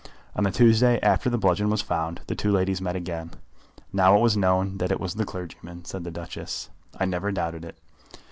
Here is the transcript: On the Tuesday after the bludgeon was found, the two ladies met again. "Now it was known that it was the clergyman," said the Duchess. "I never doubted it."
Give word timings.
On 0.35 0.43
the 0.45 0.49
Tuesday 0.49 0.99
after 1.03 1.29
the 1.29 1.37
bludgeon 1.37 1.69
was 1.69 1.83
found, 1.83 2.21
the 2.25 2.33
two 2.33 2.51
ladies 2.51 2.81
met 2.81 2.95
again. 2.95 3.29
"Now 3.93 4.15
it 4.17 4.21
was 4.21 4.35
known 4.35 4.79
that 4.79 4.91
it 4.91 4.99
was 4.99 5.13
the 5.13 5.25
clergyman," 5.25 5.85
said 5.85 6.03
the 6.03 6.09
Duchess. 6.09 6.71
"I 6.99 7.05
never 7.05 7.31
doubted 7.31 7.63
it." 7.63 7.77